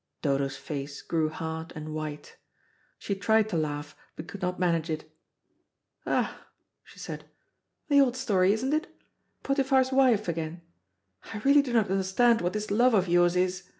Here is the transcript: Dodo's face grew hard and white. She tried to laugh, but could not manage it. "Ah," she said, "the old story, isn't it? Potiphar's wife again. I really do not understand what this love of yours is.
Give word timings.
Dodo's 0.23 0.57
face 0.57 1.03
grew 1.03 1.29
hard 1.29 1.71
and 1.75 1.93
white. 1.93 2.37
She 2.97 3.13
tried 3.13 3.47
to 3.49 3.55
laugh, 3.55 3.95
but 4.15 4.27
could 4.27 4.41
not 4.41 4.57
manage 4.59 4.89
it. 4.89 5.07
"Ah," 6.07 6.47
she 6.83 6.97
said, 6.97 7.25
"the 7.87 8.01
old 8.01 8.17
story, 8.17 8.51
isn't 8.51 8.73
it? 8.73 8.87
Potiphar's 9.43 9.91
wife 9.91 10.27
again. 10.27 10.63
I 11.31 11.37
really 11.45 11.61
do 11.61 11.71
not 11.71 11.91
understand 11.91 12.41
what 12.41 12.53
this 12.53 12.71
love 12.71 12.95
of 12.95 13.07
yours 13.07 13.35
is. 13.35 13.69